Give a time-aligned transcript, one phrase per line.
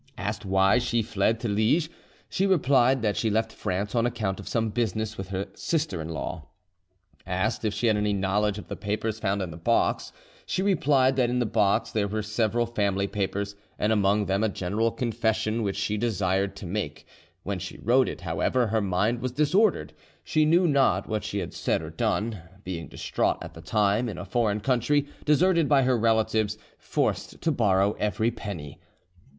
[0.17, 1.91] Asked why she fled to Liege,
[2.27, 6.09] she replied that she left France on account of some business with her sister in
[6.09, 6.47] law.
[7.27, 10.11] Asked if she had any knowledge of the papers found in the box,
[10.47, 14.49] she replied that in the box there were several family papers, and among them a
[14.49, 17.05] general confession which she desired to make;
[17.43, 19.93] when she wrote it, however, her mind was disordered;
[20.23, 24.17] she knew not what she had said or done, being distraught at the time, in
[24.17, 28.79] a foreign country, deserted by her relatives, forced to borrow every penny.